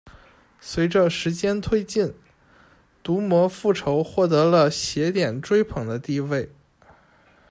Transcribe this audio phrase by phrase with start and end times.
[0.59, 2.07] 随着时间推进，
[3.03, 6.49] 《毒魔复仇》获得了邪典追捧的地位。